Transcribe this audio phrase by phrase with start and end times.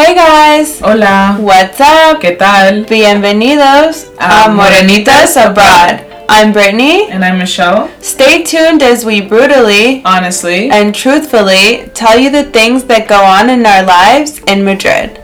[0.00, 0.80] Hey guys!
[0.80, 1.36] Hola!
[1.38, 2.22] What's up?
[2.22, 2.86] ¿Qué tal?
[2.86, 6.00] Bienvenidos A a Morenitas Abroad.
[6.26, 7.10] I'm Brittany.
[7.10, 7.90] And I'm Michelle.
[8.00, 13.50] Stay tuned as we brutally Honestly, and truthfully tell you the things that go on
[13.50, 15.18] in our lives in Madrid.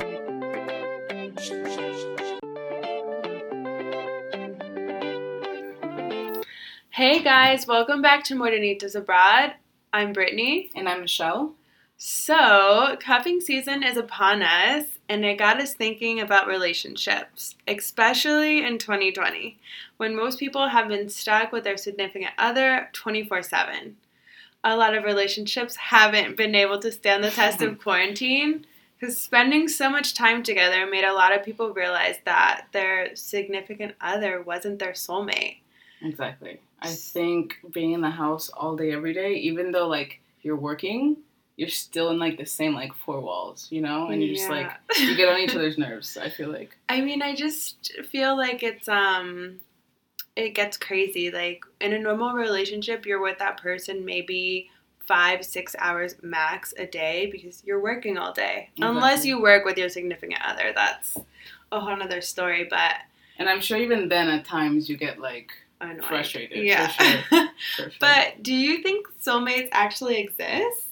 [6.91, 9.55] Hey guys, welcome back to Morenitas Abroad.
[9.95, 10.71] I'm Brittany.
[10.77, 11.55] and I'm Michelle.
[11.99, 18.77] So, cuffing season is upon us, and it got us thinking about relationships, especially in
[18.77, 19.59] 2020,
[19.97, 23.97] when most people have been stuck with their significant other 24 7.
[24.63, 28.67] A lot of relationships haven't been able to stand the test of quarantine
[28.99, 33.95] because spending so much time together made a lot of people realize that their significant
[34.03, 35.59] other wasn't their soulmate.
[36.03, 36.61] Exactly.
[36.81, 41.17] I think being in the house all day, every day, even though like you're working,
[41.57, 44.09] you're still in like the same like four walls, you know?
[44.09, 46.77] And you're just like, you get on each other's nerves, I feel like.
[46.89, 49.61] I mean, I just feel like it's um
[50.37, 51.31] it gets crazy.
[51.31, 54.71] Like in a normal relationship, you're with that person maybe
[55.07, 58.71] 5 6 hours max a day because you're working all day.
[58.81, 61.17] Unless you work with your significant other, that's
[61.73, 62.97] a whole nother story, but
[63.39, 66.03] And I'm sure even then at times you get like annoying.
[66.03, 66.89] Frustrated, Yeah.
[66.89, 67.49] sure.
[67.77, 67.91] sure.
[67.99, 70.86] but do you think soulmates actually exist?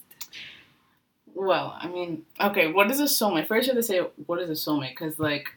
[1.35, 3.47] Well, I mean, okay, what is a soulmate?
[3.47, 5.49] First, you have to say what is a soulmate, because like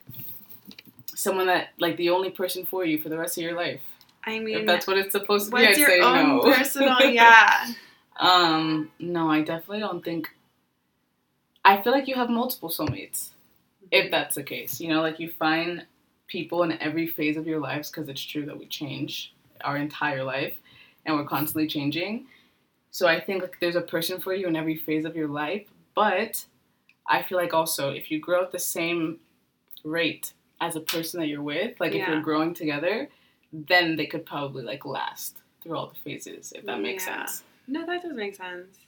[1.14, 3.80] someone that like the only person for you for the rest of your life.
[4.24, 6.42] I mean, if that's what it's supposed to be, I'd your say own no.
[6.42, 7.72] personal yeah.
[8.18, 10.28] um, no, I definitely don't think.
[11.64, 13.28] I feel like you have multiple soulmates,
[13.92, 14.80] if that's the case.
[14.80, 15.86] You know, like you find
[16.26, 20.24] people in every phase of your lives, because it's true that we change our entire
[20.24, 20.54] life,
[21.06, 22.26] and we're constantly changing.
[22.90, 25.66] So I think like there's a person for you in every phase of your life,
[25.94, 26.44] but
[27.06, 29.20] I feel like also if you grow at the same
[29.84, 33.08] rate as a person that you're with, like if you're growing together,
[33.52, 37.26] then they could probably like last through all the phases, if that makes Yeah.
[37.26, 37.42] sense.
[37.66, 38.78] No, that does make sense.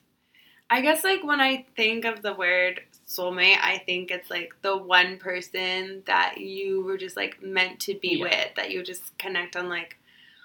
[0.70, 4.76] I guess like when I think of the word soulmate, I think it's like the
[4.76, 8.22] one person that you were just like meant to be Yeah.
[8.22, 9.96] with, that you just connect on like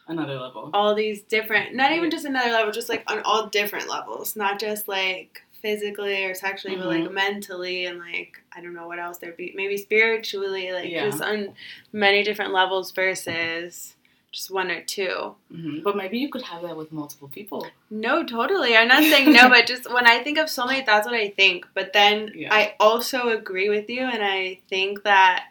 [0.07, 0.69] Another level.
[0.73, 4.59] all these different, not even just another level, just like on all different levels, not
[4.59, 7.11] just like physically or sexually, but like Mhm.
[7.13, 11.05] mentally and like I don't know what else there'd be, maybe spiritually, like Yeah.
[11.09, 11.55] just on
[11.91, 13.95] many different levels versus
[14.31, 15.33] just one or two.
[15.49, 17.65] hmm But maybe you could have that with multiple people.
[17.89, 18.75] No, totally.
[18.77, 21.65] I'm not saying no, but just when I think of soulmate, that's what I think.
[21.73, 22.53] But then Yeah.
[22.53, 25.45] I also agree with you, and I think that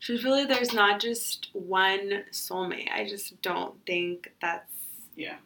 [0.00, 2.90] truthfully, there's not just one soulmate.
[2.92, 4.72] I just don't think that's
[5.16, 5.36] Yeah.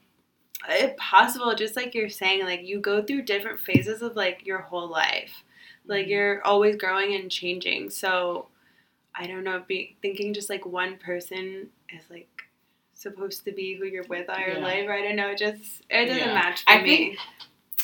[0.96, 1.54] possible.
[1.54, 5.42] Just like you're saying, like you go through different phases of like your whole life.
[5.86, 6.10] Like Mhm.
[6.10, 7.90] you're always growing and changing.
[7.90, 8.48] So
[9.14, 12.28] I don't know, be thinking just like one person is like
[12.94, 14.58] supposed to be who you're with all your Yeah.
[14.58, 14.88] life.
[14.88, 15.30] I don't know.
[15.30, 16.34] It just it doesn't Yeah.
[16.34, 16.96] match for I me.
[16.96, 17.18] think-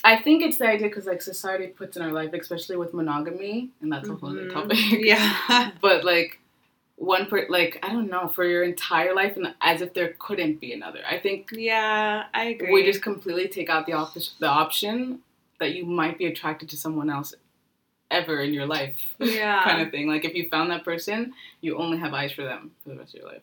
[0.04, 3.70] I think it's the idea because like society puts in our life, especially with monogamy,
[3.80, 4.52] and that's a whole other Mhm.
[4.52, 4.78] topic.
[5.00, 5.72] Yeah.
[5.80, 6.38] but like
[6.98, 10.60] one per like I don't know for your entire life, and as if there couldn't
[10.60, 11.00] be another.
[11.08, 12.72] I think yeah, I agree.
[12.72, 15.20] we just completely take out the op- the option
[15.60, 17.34] that you might be attracted to someone else
[18.10, 18.96] ever in your life.
[19.20, 19.62] Yeah.
[19.64, 20.08] kind of thing.
[20.08, 23.14] Like if you found that person, you only have eyes for them for the rest
[23.14, 23.42] of your life,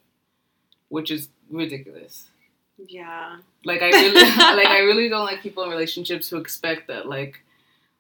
[0.90, 2.28] which is ridiculous.
[2.88, 3.38] yeah.
[3.64, 7.42] Like I really, like I really don't like people in relationships who expect that like,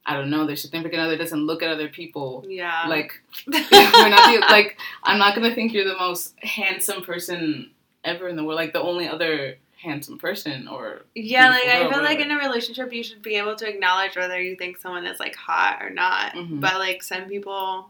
[0.06, 2.46] I don't know, their significant other doesn't look at other people.
[2.48, 2.86] Yeah.
[2.88, 3.12] Like
[3.48, 3.60] we're
[4.10, 7.72] not the, like I'm not gonna think you're the most handsome person
[8.04, 12.02] ever in the world, like the only other handsome person or yeah, like I feel
[12.02, 15.20] like in a relationship you should be able to acknowledge whether you think someone is
[15.20, 16.34] like hot or not.
[16.34, 16.60] Mhm.
[16.60, 17.90] But like some people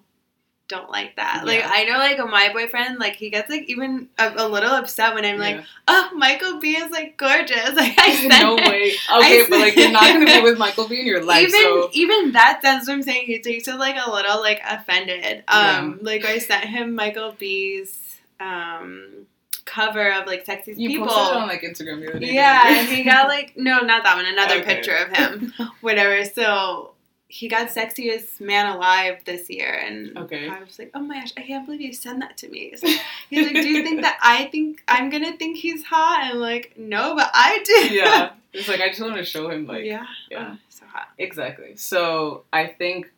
[0.67, 1.43] don't like that.
[1.45, 5.13] Like I know like my boyfriend, like he gets like even a, a little upset
[5.13, 5.63] when I'm like, Yeah.
[5.87, 7.69] oh Michael B is like gorgeous.
[7.75, 8.93] Like I sent no way.
[8.93, 11.61] Okay, I but like you're not gonna be with Michael B in your life, even
[11.61, 13.27] so even that that's what I'm saying.
[13.27, 15.43] He takes it like a little like offended.
[15.47, 19.27] Um, like I sent him Michael B's um
[19.65, 21.07] cover of like you people.
[21.07, 22.33] posted it on like Instagram the other day.
[22.33, 24.25] yeah, and he got like no, not that one.
[24.25, 24.75] Another Okay.
[24.75, 26.23] picture of him, whatever.
[26.25, 26.91] So
[27.35, 30.47] he got sexiest man alive this year, and Okay.
[30.47, 32.73] I was like, oh my gosh, I can't believe you sent that to me.
[32.77, 32.87] So
[33.29, 36.21] he's like, do you think that I think I'm gonna think he's hot?
[36.23, 37.93] And I'm like, no, but I do.
[37.93, 38.31] yeah.
[38.53, 40.05] It's like I just want to show him like yeah.
[40.31, 40.51] yeah.
[40.53, 41.09] Oh, so hot.
[41.17, 41.75] Exactly.
[41.75, 43.11] So I think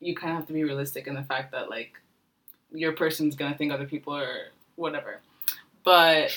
[0.00, 1.92] you kind of have to be realistic in the fact that like
[2.70, 5.20] your person's gonna think other people are whatever.
[5.84, 6.36] But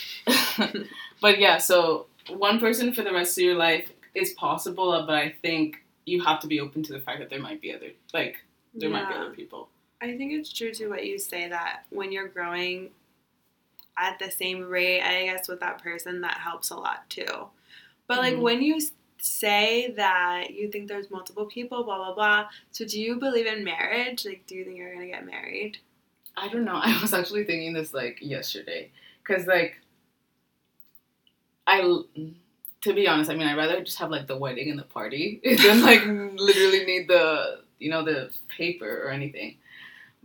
[1.22, 5.36] but yeah, so one person for the rest of your life is possible, but I
[5.42, 8.38] think you have to be open to the fact that there might be other like
[8.74, 9.69] there might be other people.
[10.01, 12.89] I think it's true to what you say that when you're growing
[13.98, 17.50] at the same rate, I guess with that person, that helps a lot too.
[18.07, 18.42] But like Mhm.
[18.42, 18.80] when you
[19.19, 22.50] say that you think there's multiple people, blah blah blah.
[22.71, 24.25] So do you believe in marriage?
[24.25, 25.77] Like, do you think you're gonna get married?
[26.36, 26.75] I don't know.
[26.83, 28.92] I was actually thinking this like yesterday,
[29.24, 29.80] cause like,
[31.68, 31.81] I,
[32.81, 35.39] to be honest, I mean, I'd rather just have like the wedding and the party
[35.63, 39.57] than like literally need the you know the paper or anything.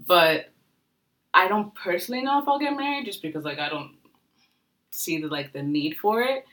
[0.06, 0.50] But
[1.34, 3.96] I don't personally know if I'll get married, just because like I don't
[4.90, 6.44] see the like the need for it.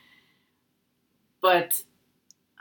[1.42, 1.82] But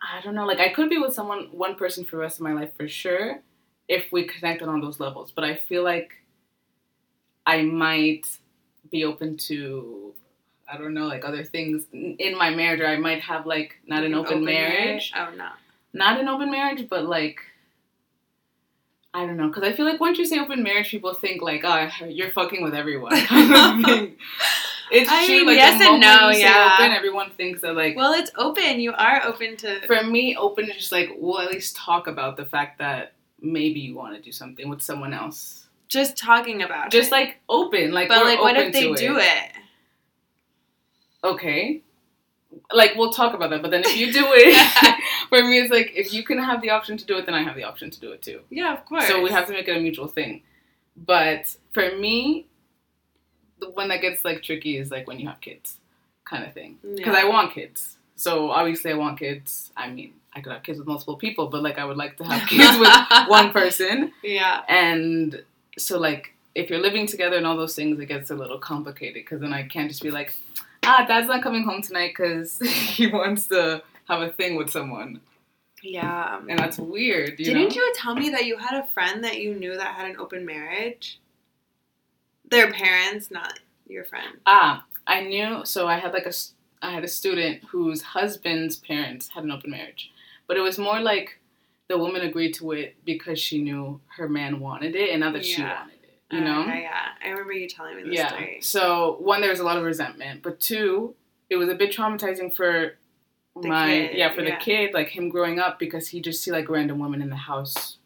[0.02, 0.46] I don't know.
[0.46, 2.88] Like I could be with someone, one person for the rest of my life for
[2.88, 3.40] sure,
[3.88, 5.32] if we connected on those levels.
[5.32, 6.12] But I feel like
[7.46, 8.26] I might
[8.90, 10.14] be open to
[10.72, 14.04] I don't know like other things in my marriage or I might have like not
[14.04, 15.48] an open, marriage, Oh no.
[15.92, 17.36] not an open marriage but like
[19.14, 21.62] I don't know because I feel like once you say open marriage people think like
[21.64, 24.10] oh you're fucking with everyone kind of.
[24.94, 26.76] It's I true mean, like yes and no, yeah.
[26.78, 28.78] open everyone thinks that like Well, it's open.
[28.78, 29.80] You are open to.
[29.86, 33.80] for me open is just like we'll at least talk about the fact that maybe
[33.80, 37.12] you want to do something with someone else just talking about just it.
[37.12, 39.52] like open like but like, what if they to do it?
[41.24, 41.82] Okay.
[42.70, 45.92] Like we'll talk about that but then if you do it for me it's like
[45.94, 47.98] if you can have the option to do it then i have the option to
[47.98, 48.40] do it too.
[48.50, 49.06] Yeah, of course.
[49.06, 50.42] so we have to make it a mutual thing.
[50.94, 52.46] But for me
[53.58, 55.78] the one that gets like tricky is like when you have kids
[56.24, 57.96] kind of thing because i want kids.
[58.16, 59.72] So obviously i want kids.
[59.74, 62.24] I mean i could have kids with multiple people but like i would like to
[62.24, 62.90] have kids with
[63.28, 64.12] one person.
[64.22, 64.62] Yeah.
[64.68, 65.42] and
[65.78, 69.14] so, like, if you're living together and all those things, it gets a little complicated
[69.14, 70.36] because then I can't just be like,
[70.84, 75.20] ah, dad's not coming home tonight because he wants to have a thing with someone.
[75.82, 76.40] Yeah.
[76.48, 77.74] And that's weird, you Didn't know?
[77.74, 80.46] you tell me that you had a friend that you knew that had an open
[80.46, 81.20] marriage?
[82.50, 83.58] Their parents, not
[83.88, 84.38] your friend.
[84.46, 85.64] Ah, I knew.
[85.64, 86.32] So, I had like a,
[86.82, 90.12] I had a student whose husband's parents had an open marriage.
[90.46, 91.38] But it was more like
[91.88, 95.44] the woman agreed to it because she knew her man wanted it and not that
[95.44, 95.91] she wanted it,
[96.32, 96.62] you oh, know?
[96.62, 97.08] Okay, yeah.
[97.22, 98.28] I remember you telling me this yeah.
[98.28, 98.58] story.
[98.62, 101.14] So one, there was a lot of resentment, but two,
[101.50, 102.94] it was a bit traumatizing for
[103.60, 104.56] The my kid, yeah for yeah.
[104.56, 107.36] the kid, like him growing up because he just see like random women in the
[107.36, 107.98] house,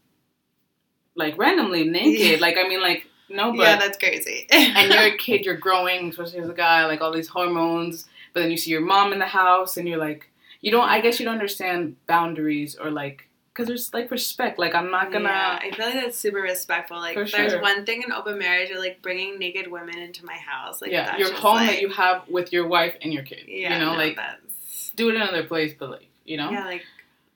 [1.15, 2.41] like randomly naked.
[2.41, 4.47] Like I mean, like no, but yeah, that's crazy.
[4.51, 8.07] and you're a kid, you're growing, especially as a guy, like all these hormones.
[8.35, 10.29] But then you see your mom in the house, and you're like,
[10.61, 10.89] you don't.
[10.89, 13.26] I guess you don't understand boundaries or like,
[13.57, 14.59] because there's like respect.
[14.59, 15.29] Like I'm not gonna.
[15.29, 16.99] Yeah, I feel like that's super respectful.
[16.99, 17.61] Like, there's sure.
[17.63, 20.83] one thing in open marriage, you're like bringing naked women into my house.
[20.83, 23.45] Like, yeah, your home like, that you have with your wife and your kid.
[23.47, 26.51] Yeah, you know, no, like that's do it in another place, but like you know.
[26.51, 26.83] yeah, like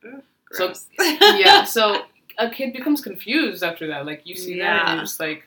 [0.06, 0.22] ugh,
[0.52, 2.02] So- yeah, so
[2.36, 4.04] a kid becomes confused after that.
[4.04, 4.94] Like you see that and Yeah.
[4.96, 5.44] you're just like,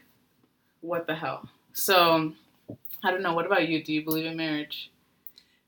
[0.82, 1.48] what the hell?
[1.74, 2.34] So
[3.04, 3.34] I don't know.
[3.34, 3.84] What about you?
[3.84, 4.90] Do you believe in marriage?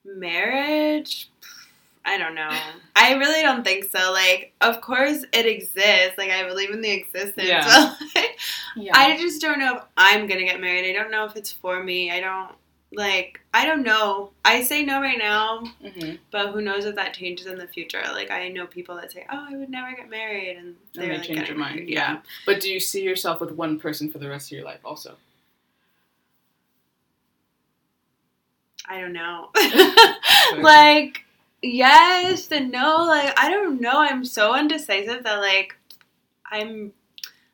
[0.04, 1.30] marriage.
[2.06, 2.50] I don't know.
[2.96, 4.12] I really don't think so.
[4.12, 6.18] Like, of course it exists.
[6.18, 7.48] Like, I believe in the existence.
[7.48, 7.96] Yeah.
[8.16, 8.38] Like,
[8.76, 8.92] Yeah.
[8.94, 10.90] I just don't know if I'm gonna get married.
[10.90, 12.12] I don't know if it's for me.
[12.12, 12.52] I don't
[12.94, 13.40] like.
[13.54, 14.32] I don't know.
[14.44, 18.04] I say no right now, hmm but who knows if that changes in the future?
[18.12, 21.14] Like, I know people that say, "Oh, I would never get married," and And they're
[21.18, 21.90] like, change your mind.
[21.90, 22.22] Yeah.
[22.46, 24.80] But do you see yourself with one person for the rest of your life?
[24.86, 25.16] Also.
[28.88, 29.50] I don't know.
[30.62, 31.25] Like,
[31.62, 33.06] yes and no.
[33.06, 34.00] Like, I don't know.
[34.02, 35.76] I'm so indecisive that like,
[36.52, 36.94] I'm.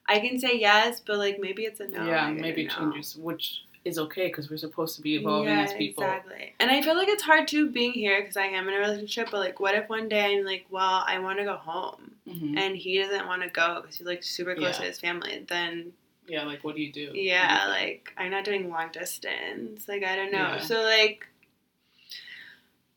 [0.08, 2.06] I can say yes, but like maybe it's a no.
[2.06, 5.64] yeah, Like, maybe it changes, which is okay because we're supposed to be evolving yeah,
[5.64, 6.04] as people.
[6.04, 6.54] Exactly.
[6.60, 9.30] And I feel like it's hard too being here because I am in a relationship.
[9.32, 12.58] But like, what if one day I'm like, well, I want to go home, hmm
[12.58, 14.82] and he doesn't want to go because he's like super close Yeah.
[14.82, 15.46] to his family?
[15.48, 15.94] Then
[16.28, 17.12] Yeah, like what do you do?
[17.14, 19.88] yeah, like I'm not doing long distance.
[19.88, 20.40] Like I don't know.
[20.40, 20.60] Yeah.
[20.60, 21.26] So like,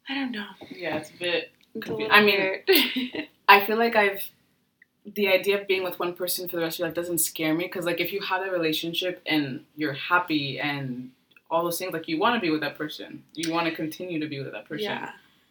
[0.09, 0.47] I don't know.
[0.71, 3.27] yeah, it's a bit It's a I mean-.
[3.49, 4.23] I feel like I've
[5.07, 7.53] the idea of being with one person for the rest of your life doesn't scare
[7.55, 11.11] me because like if you have a relationship and you're happy and
[11.51, 14.19] all those things like you want to be with that person you want to continue
[14.19, 15.11] to be with that person Yeah.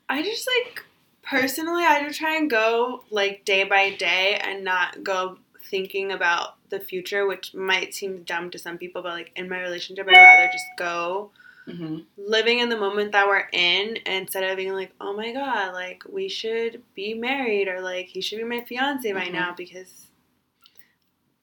[0.10, 0.84] I just like
[1.22, 6.56] personally I just try and go like day by day and not go thinking about
[6.70, 10.18] the future, which might seem dumb to some people, but like in my relationship I'd
[10.18, 11.30] rather just go
[11.66, 15.74] hmm living in the moment that we're in instead of being like, Oh my god,
[15.74, 19.34] like we should be married or like he should be my fiance by Mhm.
[19.34, 20.08] now because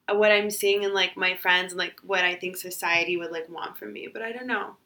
[0.09, 3.49] what I'm seeing in like my friends and like what I think society would like
[3.49, 4.77] want from me, but I don't know.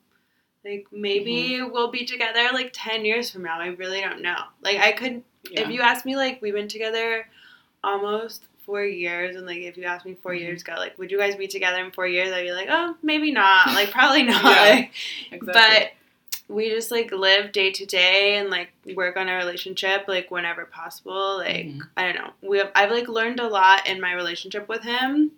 [0.63, 3.59] Like maybe we'll be together like 10 years from now.
[3.59, 4.37] I really don't know.
[4.61, 5.61] Like I could yeah.
[5.61, 7.27] if you ask me like we've been together
[7.83, 10.39] almost four years, and like if you asked me 4 Mhm.
[10.39, 12.31] years ago, like would you guys be together in four years?
[12.31, 13.67] I'd be like, oh, maybe not.
[13.67, 14.43] Like probably not.
[14.43, 14.87] Yeah.
[15.31, 15.91] Like, but
[16.47, 20.65] we just like live day to day and like work on our relationship like whenever
[20.65, 21.37] possible.
[21.37, 21.81] Like Mhm.
[21.97, 22.31] I don't know.
[22.41, 25.31] We have I've like learned a lot in my relationship with him,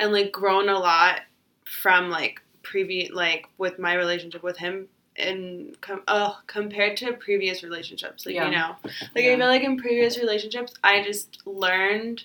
[0.00, 1.22] and like grown a lot
[1.64, 7.62] from like previous like with my relationship with him and com- oh, compared to previous
[7.62, 8.46] relationships like Yeah.
[8.46, 8.76] you know
[9.14, 9.32] like Yeah.
[9.32, 12.24] i feel like in previous relationships i just learned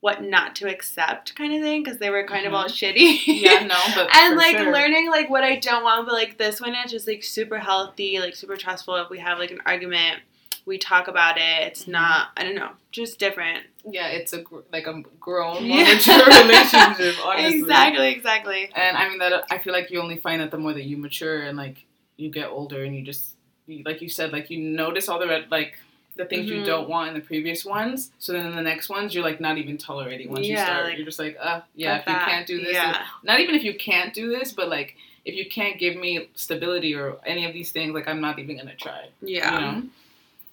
[0.00, 3.66] what not to accept kind of thing because they were kind of all shitty yeah,
[3.66, 4.72] no, but and like sure.
[4.72, 8.18] learning like what i don't want but like this one is just like super healthy
[8.18, 10.20] like super trustful if we have like an argument
[10.66, 11.88] we talk about it it's Mhm.
[11.88, 15.84] not i don't know just different yeah, it's a gr- like a grown, Yeah.
[15.94, 17.14] mature relationship.
[17.24, 20.58] Honestly, exactly exactly And I mean that I feel like you only find that the
[20.58, 21.86] more that you mature and like
[22.20, 23.34] you get older and you just
[23.66, 25.78] you, like you said like you notice all the red like
[26.16, 26.66] the things you Mhm.
[26.66, 28.10] don't want in the previous ones.
[28.18, 30.84] So then in the next ones you're like not even tolerating once you start.
[30.84, 33.64] like, you're just like uh yeah if you can't do this yeah not even if
[33.64, 37.52] you can't do this but like if you can't give me stability or any of
[37.52, 39.08] these things like I'm not even gonna try.
[39.22, 39.82] yeah You know?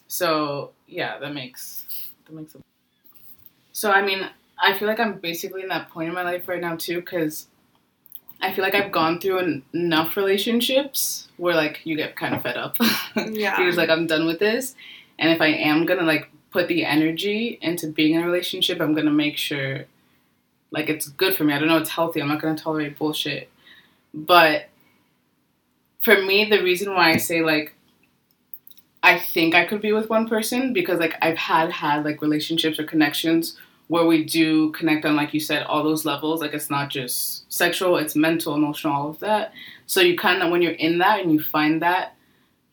[0.08, 1.86] So yeah, that makes
[2.26, 2.56] that makes.
[2.56, 2.60] A...
[3.74, 4.28] So I mean,
[4.62, 7.48] I feel like I'm basically in that point in my life right now too, because
[8.41, 12.44] I feel like I've gone through en- enough relationships where like you get kind of
[12.44, 12.77] fed up.
[13.15, 13.58] Yeah.
[13.58, 14.75] You're just like I'm done with this,
[15.17, 18.94] and if I am gonna like put the energy into being in a relationship, I'm
[18.94, 19.86] gonna make sure
[20.72, 21.53] like it's good for me.
[21.53, 22.22] I don't know it's healthy.
[22.22, 23.50] I'm not gonna tolerate bullshit,
[24.13, 24.70] but
[26.03, 27.74] for me, the reason why I say like
[29.03, 32.79] I think I could be with one person because like I've had had like relationships
[32.79, 36.41] or connections where we do connect on like you said all those levels.
[36.41, 39.53] Like it's not just sexual it's mental emotional all of that.
[39.86, 42.15] So you kind of when you're in that and you find that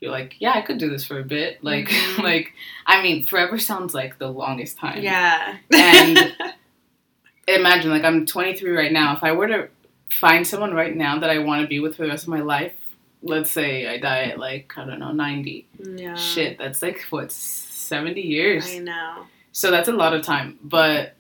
[0.01, 1.59] you're like yeah I could do this for a bit.
[1.63, 2.23] Like Mhm.
[2.23, 2.53] like
[2.87, 5.03] I mean forever sounds like the longest time.
[5.03, 5.57] Yeah.
[5.73, 6.35] And-
[7.49, 9.15] imagine like I'm 23 right now.
[9.17, 9.69] If I were to
[10.11, 12.41] find someone right now that I want to be with for the rest of my
[12.41, 12.73] life
[13.27, 15.67] let's say I die at like I don't know 90
[15.97, 16.15] yeah.
[16.15, 18.67] Shit, that's like what seventy years.
[18.71, 20.59] i know So that's a lot of time.
[20.63, 21.15] But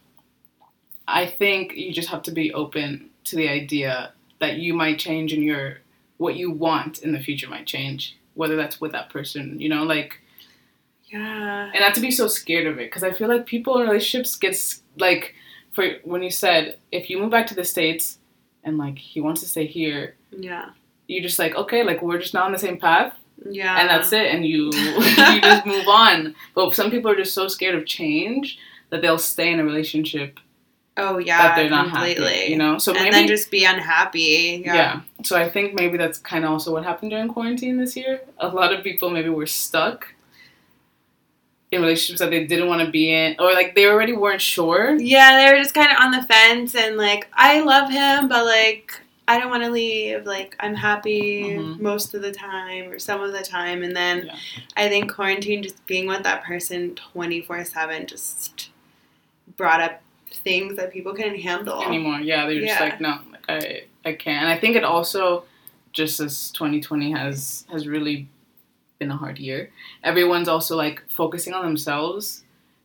[1.08, 5.32] I think you just have to be open to the idea that you might change
[5.32, 5.78] and your
[6.18, 8.18] what you want in the future might change.
[8.34, 10.20] Whether that's with that person, you know, like
[11.12, 13.86] yeah and not to be so scared of it because I feel like people in
[13.86, 15.34] relationships gets like
[15.72, 18.18] for when you said if you move back to the states
[18.64, 20.70] and like he wants to stay here, yeah
[21.06, 23.16] You're just like okay, like we're just not on the same path.
[23.48, 23.80] Yeah.
[23.80, 26.34] And that's it and you you just move on.
[26.54, 28.58] But some people are just so scared of change
[28.90, 30.38] that they'll stay in a relationship
[30.96, 32.24] oh yeah that they're not completely.
[32.24, 32.78] happy you know?
[32.78, 34.74] So and maybe then just be unhappy yeah.
[34.74, 35.00] yeah.
[35.24, 38.20] So i think maybe that's kind of also what happened during quarantine this year.
[38.38, 40.14] A lot of people maybe were stuck
[41.74, 44.96] in relationships that they didn't want to be in or like they already weren't sure.
[44.98, 48.44] Yeah, they were just kind of on the fence and like, I love him, but
[48.44, 50.26] like, I don't want to leave.
[50.26, 51.81] Like, I'm happy Mhm.
[51.81, 53.83] most of the time or some of the time.
[53.83, 54.37] And then Yeah.
[54.76, 58.69] I think quarantine, just being with that person 24 7, just
[59.57, 60.02] brought up
[60.33, 61.81] things that people couldn't handle.
[61.85, 65.45] anymore yeah they're just like no like, i i can't and i think it also
[65.93, 68.26] just as 2020 has has really
[68.99, 69.71] been a hard year
[70.02, 72.43] everyone's also like focusing on themselves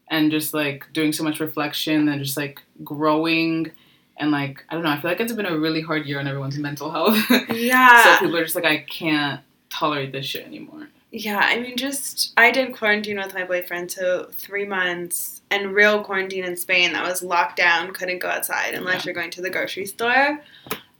[0.10, 3.72] and just like doing so much reflection and just like growing
[4.20, 6.28] and like i don't know i feel like it's been a really hard year on
[6.28, 7.18] everyone's mental health
[7.50, 8.04] Yeah.
[8.04, 12.34] so people are just like i can't tolerate this shit anymore Yeah, I mean, just
[12.38, 17.04] I did quarantine with my boyfriend, so three months and real quarantine in Spain that
[17.04, 19.02] was locked down, couldn't go outside unless Yeah.
[19.06, 20.40] you're going to the grocery store.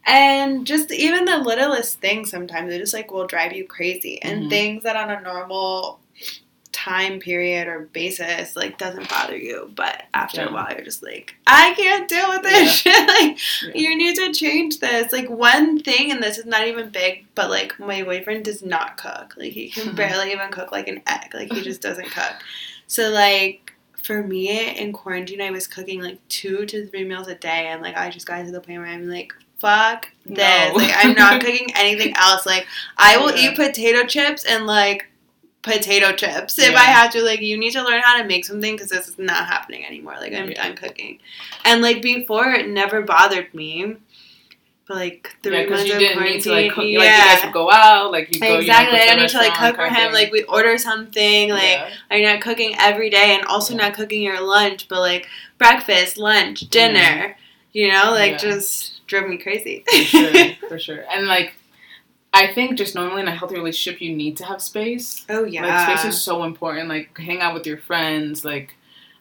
[0.06, 4.20] And just even the littlest things sometimes it just like will drive you crazy.
[4.22, 4.50] And Mhm.
[4.50, 6.00] things that on a normal
[6.72, 10.48] time period or basis like doesn't bother you, but after Yeah.
[10.50, 13.08] a while you're just like, I can't deal with this shit.
[13.08, 13.70] like Yeah.
[13.74, 15.12] you need to change this.
[15.12, 18.96] Like one thing, and this is not even big, but like my boyfriend does not
[18.96, 19.34] cook.
[19.36, 21.34] Like he can barely even cook like an egg.
[21.34, 22.34] Like he just doesn't cook.
[22.86, 23.72] So like
[24.02, 27.82] for me in quarantine, I was cooking like two to three meals a day, and
[27.82, 29.32] like I just got to the point where I'm like.
[29.60, 30.38] Fuck this!
[30.38, 30.72] No.
[30.74, 32.46] Like I'm not cooking anything else.
[32.46, 33.50] Like I will Yeah.
[33.50, 35.06] eat potato chips and like
[35.62, 36.78] potato chips if Yeah.
[36.78, 37.22] I have to.
[37.22, 40.14] Like you need to learn how to make something because this is not happening anymore.
[40.20, 40.62] Like I'm Yeah.
[40.68, 41.18] done cooking.
[41.64, 43.96] And like before, it never bothered me.
[44.88, 46.84] But like three yeah, months you of didn't quarantine, need to like cook.
[46.84, 48.58] yeah, Like you guys would go out, like you go.
[48.58, 48.98] exactly.
[48.98, 50.12] You I don't need to like cook for him.
[50.12, 51.50] Like we order something.
[51.50, 51.90] Like yeah.
[52.10, 56.60] I'm not cooking every day, and also not cooking your lunch, but like breakfast, lunch,
[56.70, 57.36] dinner.
[57.72, 59.84] You know, like just drove me crazy.
[59.88, 61.04] for sure, for sure.
[61.12, 61.52] And like,
[62.32, 65.24] I think just normally in a healthy relationship, you need to have space.
[65.28, 65.66] oh yeah.
[65.66, 66.88] Like space is so important.
[66.88, 68.44] Like hang out with your friends.
[68.44, 68.76] Like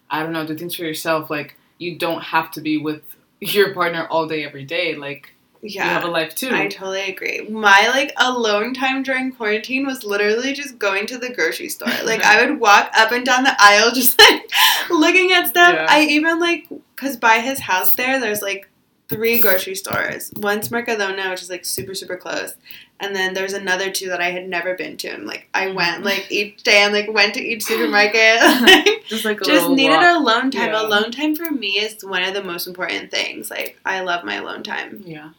[0.09, 1.29] I don't know, do things for yourself.
[1.29, 3.01] Like you don't have to be with
[3.41, 4.93] your partner all day every day.
[4.95, 5.85] Like Yeah.
[5.85, 6.49] you have a life too.
[6.51, 7.41] I totally agree.
[7.49, 11.89] My like alone time during quarantine was literally just going to the grocery store.
[12.05, 14.49] Like I would walk up and down the aisle just like
[14.91, 15.73] looking at stuff.
[15.73, 15.87] Yeah.
[15.89, 18.68] I even like cuz by his house there there's like
[19.09, 20.31] three grocery stores.
[20.37, 22.53] One's Mercadona, which is like super super close.
[23.01, 25.97] And then there's another two that I had never been to and like I went
[25.97, 26.05] mm-hmm.
[26.05, 28.39] like each day and like went to each supermarket.
[28.61, 30.21] like, just like a just needed walk.
[30.21, 30.69] alone time.
[30.69, 30.81] Yeah.
[30.81, 33.49] Alone time for me is one of the most important things.
[33.49, 35.03] Like I love my alone time.
[35.05, 35.31] Yeah.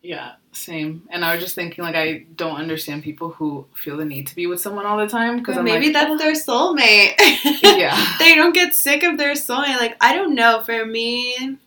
[0.00, 1.02] Yeah, same.
[1.10, 4.34] And I was just thinking, like, I don't understand people who feel the need to
[4.34, 7.14] be with someone all the time because maybe like, that's their soulmate.
[7.78, 8.16] Yeah.
[8.18, 9.78] they don't get sick of their soulmate.
[9.78, 10.62] Like I don't know.
[10.64, 11.58] For me,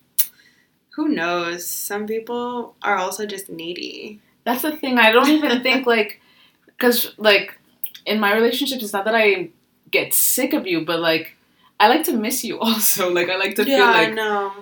[0.95, 1.67] who knows?
[1.67, 4.19] Some people are also just needy.
[4.43, 4.97] That's the thing.
[4.97, 6.21] I don't even think like,
[6.65, 7.57] because like,
[8.05, 9.49] in my relationships, it's not that I
[9.91, 11.35] get sick of you, but like,
[11.79, 13.09] I like to miss you also.
[13.11, 14.53] Like, I like to feel yeah, I know.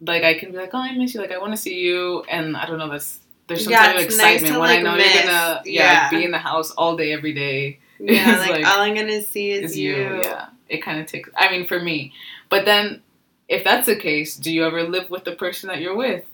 [0.00, 1.20] like I can be like, oh, I miss you.
[1.20, 2.88] Like, I want to see you, and I don't know.
[2.88, 4.04] That's there's some Yeah, type of nice
[4.42, 5.12] excitement to, when I know miss.
[5.14, 6.10] you're gonna yeah, Yeah.
[6.10, 7.78] be in the house all day every day.
[7.98, 9.94] Yeah, like, like, all I'm gonna see is, Is you.
[9.96, 10.20] you.
[10.22, 11.28] Yeah, it kind of takes.
[11.36, 12.12] I mean, for me,
[12.48, 13.02] but then
[13.50, 16.24] if that's the case, do you ever live with the person that you're with?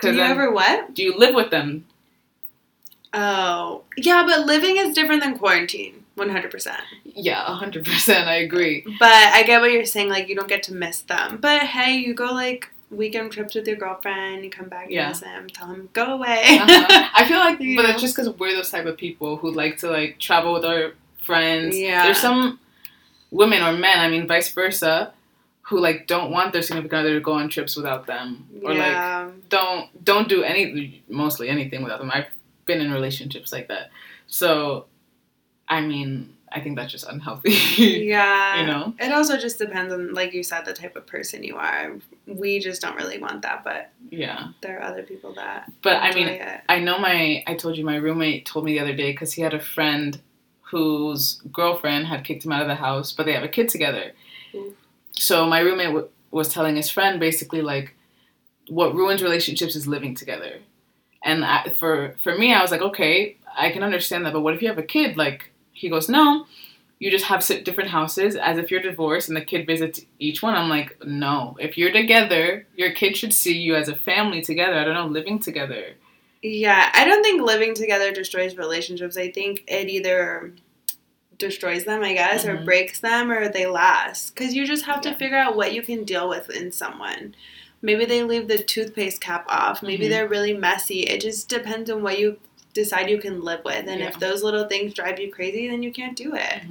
[0.00, 0.94] Do you then- ever what?
[0.94, 1.86] do you live with them?
[3.12, 6.04] Oh, yeah, but living is different than quarantine.
[6.16, 6.80] One hundred percent.
[7.04, 8.26] Yeah, hundred percent.
[8.28, 8.84] I agree.
[8.98, 10.08] But I get what you're saying.
[10.08, 11.38] Like you don't get to miss them.
[11.40, 14.42] But hey, you go like weekend trips with your girlfriend.
[14.44, 15.08] You come back, you Yeah.
[15.08, 16.42] miss him, tell him go away.
[16.60, 17.08] Uh-huh.
[17.14, 19.90] I feel like, but it's just because we're those type of people who like to
[19.90, 21.76] like travel with our friends.
[21.76, 22.04] Yeah.
[22.04, 22.58] There's some
[23.30, 25.12] women or men, I mean, vice versa,
[25.68, 29.48] who like don't want their significant other to go on trips without them, or like
[29.48, 32.10] don't don't do any mostly anything without them.
[32.12, 32.26] I've
[32.66, 33.90] been in relationships like that,
[34.26, 34.86] so
[35.68, 37.50] I mean, I think that's just unhealthy.
[37.78, 38.60] Yeah.
[38.60, 38.94] you know.
[39.00, 41.96] It also just depends on, like you said, the type of person you are.
[42.26, 45.70] We just don't really want that, but Yeah, there are other people that.
[45.82, 46.60] but I mean, it.
[46.68, 49.42] I know my I told you my roommate told me the other day because he
[49.42, 50.20] had a friend
[50.62, 54.12] whose girlfriend had kicked him out of the house, but they have a kid together.
[54.54, 54.74] Oof.
[55.18, 57.94] So my roommate w- was telling his friend basically like
[58.68, 60.58] what ruins relationships is living together.
[61.24, 64.54] And I, for for me, I was like, okay, I can understand that, but what
[64.54, 65.16] if you have a kid?
[65.16, 66.46] Like he goes, no,
[66.98, 70.54] you just have different houses as if you're divorced, and the kid visits each one.
[70.54, 74.74] I'm like, no, if you're together, your kid should see you as a family together.
[74.74, 75.94] I don't know, living together.
[76.42, 79.16] Yeah, I don't think living together destroys relationships.
[79.16, 80.52] I think it either
[81.38, 82.64] destroys them, I guess, or Mhm.
[82.64, 84.34] breaks them, or they last.
[84.34, 87.34] Because you just have to figure out what you can deal with in someone.
[87.82, 89.82] Maybe they leave the toothpaste cap off.
[89.82, 90.10] Maybe Mhm.
[90.10, 91.00] they're really messy.
[91.00, 92.38] It just depends on what you
[92.72, 93.86] decide you can live with.
[93.86, 94.08] And Yeah.
[94.08, 96.62] if those little things drive you crazy, then you can't do it.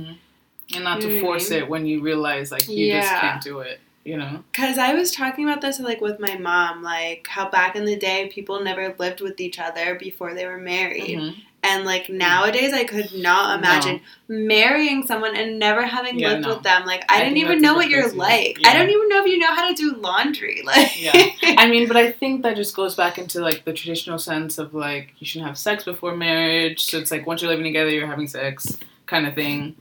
[0.74, 1.60] and not You to I force mean?
[1.60, 5.12] it when you realize like you just can't do it you know Cause I was
[5.12, 8.96] talking about this like with my mom, like how back in the day people never
[8.98, 11.36] lived with each other before they were married, Mhm.
[11.66, 16.54] And like nowadays I could not imagine marrying someone and never having Yeah, lived no.
[16.56, 16.86] with them.
[16.86, 18.60] Like I I, didn't even know what you're like.
[18.60, 18.70] Yeah.
[18.70, 20.62] I don't even know if you know how to do laundry.
[20.66, 21.14] Like Yeah.
[21.58, 24.74] i mean but i think that just goes back into like the traditional sense of
[24.74, 28.08] like you shouldn't have sex before marriage so it's like once you're living together you're
[28.08, 29.76] having sex kind of thing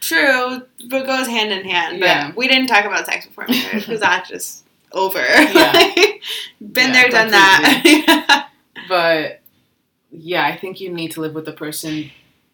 [0.00, 2.00] true, but goes hand in hand.
[2.00, 2.32] But Yeah.
[2.34, 5.20] we didn't talk about sex before marriage because that's just over.
[5.20, 5.72] Yeah.
[6.60, 8.48] Been Yeah, there, done that.
[8.88, 9.41] but
[10.12, 12.10] yeah i think you need to live with the person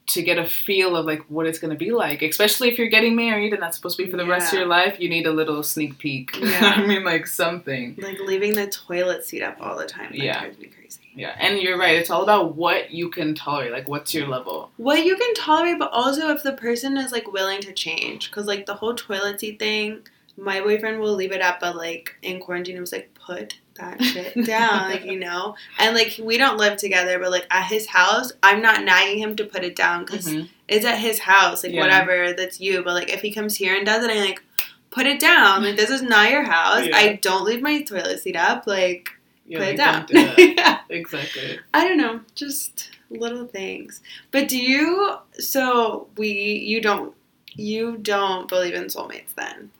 [0.06, 2.88] to get a feel of like what it's going to be like especially if you're
[2.88, 5.26] getting married and that's supposed to be for the rest of your life you need
[5.26, 6.74] a little sneak peek Yeah.
[6.76, 10.10] i mean like something like leaving the toilet seat up all the time.
[10.12, 10.40] That Yeah.
[10.40, 11.00] drives me crazy.
[11.14, 14.70] yeah and you're right it's all about what you can tolerate like what's your level
[14.78, 18.30] What you can tolerate, but also if the person is like willing to change.
[18.30, 20.06] Because like the whole toilet seat thing,
[20.38, 24.02] my boyfriend will leave it up, but like in quarantine, it was like, put that
[24.02, 25.54] shit down, like, you know?
[25.78, 29.36] And like we don't live together, but like at his house, I'm not nagging him
[29.36, 30.48] to put it down because Mhm.
[30.68, 31.80] it's at his house, like Yeah.
[31.80, 32.82] whatever, that's you.
[32.82, 34.42] But like if he comes here and does it, I'm like,
[34.90, 35.62] put it down.
[35.64, 36.86] Like this is not your house.
[36.86, 36.96] Yeah.
[36.96, 38.66] I don't leave my toilet seat up.
[38.66, 39.10] Like,
[39.46, 40.06] Yeah, put it down.
[40.06, 40.18] do
[40.56, 40.78] yeah.
[40.88, 44.00] exactly I don't know, just little things.
[44.30, 45.16] But do you?
[45.38, 47.14] So we, you don't,
[47.54, 49.70] you don't believe in soulmates then,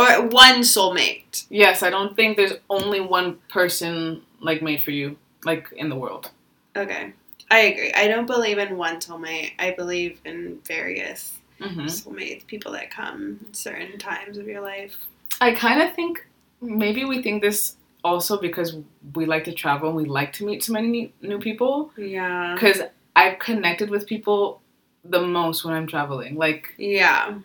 [0.00, 1.46] or one soulmate?
[1.50, 5.96] Yes, I don't think there's only one person like made for you, like in the
[5.96, 6.30] world.
[6.76, 7.12] Okay,
[7.50, 7.92] I agree.
[7.92, 9.52] I don't believe in one soulmate.
[9.58, 14.96] I believe in various hmm soulmates, people that come certain times of your life.
[15.40, 16.26] I kind of think
[16.60, 18.76] maybe we think this also because
[19.14, 21.90] we like to travel and we like to meet so many new, new people.
[21.96, 22.54] Yeah.
[22.54, 22.82] Because
[23.14, 24.62] I've connected with people
[25.04, 26.36] the most when I'm traveling.
[26.36, 27.38] Like Yeah.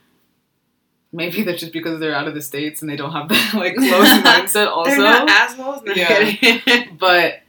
[1.15, 3.75] Maybe that's just because they're out of the states and they don't have that like
[3.75, 4.67] close mindset.
[4.67, 5.81] Also, They're not assholes.
[5.83, 6.85] No Yeah.
[6.99, 7.41] but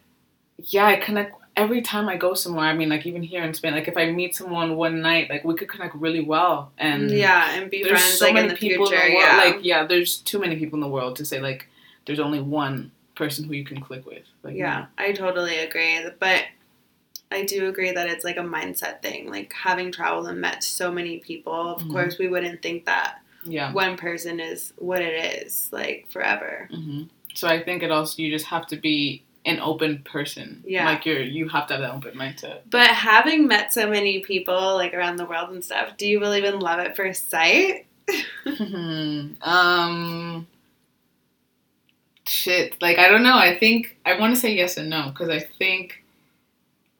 [0.58, 2.66] yeah, I connect every time I go somewhere.
[2.66, 5.44] I mean, like even here in Spain, like if I meet someone one night, like
[5.44, 6.72] we could connect really well.
[6.78, 9.02] And yeah, and be there's friends so like many in the people future.
[9.02, 9.28] in the world.
[9.28, 9.36] yeah.
[9.44, 11.68] Like yeah, there's too many people in the world to say like
[12.06, 14.24] there's only one person who you can click with.
[14.42, 15.98] Like Yeah, I totally agree.
[16.18, 16.44] But
[17.32, 19.30] I do agree that it's like a mindset thing.
[19.30, 21.90] Like having traveled and met so many people, of Mhm.
[21.92, 23.72] course, we wouldn't think that yeah.
[23.72, 26.68] one person is what it is, like forever.
[26.72, 27.04] hmm
[27.34, 30.62] So I think it also you just have to be an open person.
[30.66, 30.86] Yeah.
[30.86, 32.60] Like you're you have to have that open mindset.
[32.68, 36.44] But having met so many people like around the world and stuff, do you believe
[36.44, 37.86] in love at first sight?
[39.42, 40.46] um.
[42.26, 42.82] Shit.
[42.82, 43.36] Like I don't know.
[43.36, 46.02] I think I want to say yes and no because I think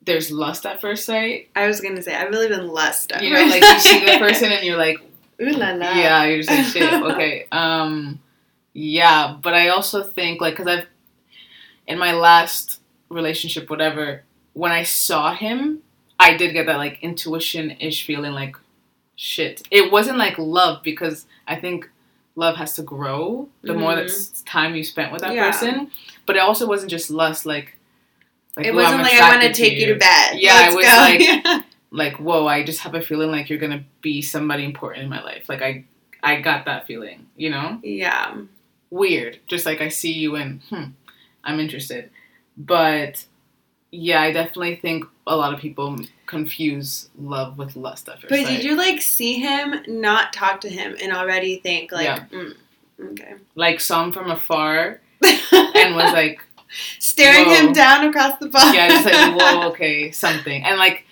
[0.07, 1.49] there's lust at first sight.
[1.55, 3.11] I was gonna say I believe in lust.
[3.11, 4.99] at You know, like you see the person and you're like,
[5.41, 5.91] Ooh la la.
[5.93, 6.93] yeah, you're just like shit.
[7.11, 7.45] Okay.
[7.51, 8.19] Um.
[8.73, 10.87] Yeah, but I also think like because I've
[11.87, 14.23] in my last relationship, whatever,
[14.53, 15.79] when I saw him,
[16.19, 18.55] I did get that like intuition ish feeling like
[19.15, 19.61] shit.
[19.71, 21.89] It wasn't like love because I think
[22.35, 23.95] love has to grow the more Mhm.
[23.95, 25.49] that's time you spent with that Yeah.
[25.49, 25.89] person.
[26.27, 27.77] But it also wasn't just lust like.
[28.55, 29.93] like it "Ooh, I'm wasn't like I want to take you.
[29.93, 30.35] to bed.
[30.39, 31.49] Yeah, Let's it was go.
[31.49, 35.09] like- Like whoa, I just have a feeling like you're gonna be somebody important in
[35.09, 35.47] my life.
[35.49, 35.85] Like I,
[36.21, 37.27] I got that feeling.
[37.35, 38.35] You know yeah.
[38.89, 39.39] weird.
[39.47, 40.83] Just like I see you and hmm,
[41.43, 42.09] I'm interested.
[42.57, 43.25] But
[43.91, 48.39] yeah, I definitely think a lot of people confuse love with lust at first But
[48.43, 48.47] sight.
[48.57, 52.25] did you like see him, not talk to him, and already think like, Yeah.
[52.31, 52.53] mm,
[53.11, 56.41] okay, like saw him from afar and was like,
[56.99, 57.53] staring Whoa.
[57.67, 58.73] him down across the bar?
[58.75, 60.63] yeah, just like whoa, okay, something.
[60.63, 61.05] And like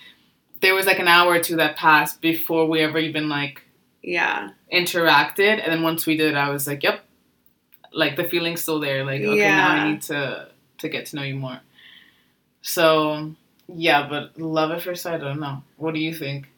[0.60, 3.62] there was like an hour or two that passed before we ever even like
[4.02, 7.04] yeah, interacted, and then once we did, I was like, yep,
[7.92, 9.04] like the feeling's still there.
[9.04, 11.60] Like okay, now I need to to get to know you more.
[12.62, 13.32] So
[13.68, 15.62] yeah, but love at first sight, I don't know.
[15.76, 16.48] What do you think?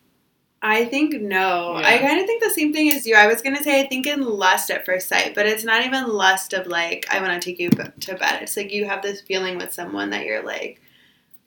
[0.61, 1.79] I think no.
[1.79, 1.87] Yeah.
[1.87, 3.15] I kind of think the same thing as you.
[3.15, 6.09] I was gonna say I think in lust at first sight, but it's not even
[6.09, 8.43] lust of like I want to take you to bed.
[8.43, 10.81] It's like you have this feeling with someone that you're like,